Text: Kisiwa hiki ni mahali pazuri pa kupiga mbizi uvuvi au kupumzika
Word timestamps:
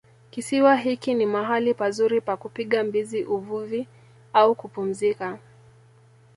Kisiwa 0.31 0.75
hiki 0.75 1.13
ni 1.13 1.25
mahali 1.25 1.73
pazuri 1.73 2.21
pa 2.21 2.37
kupiga 2.37 2.83
mbizi 2.83 3.23
uvuvi 3.23 3.87
au 4.33 4.55
kupumzika 4.55 5.39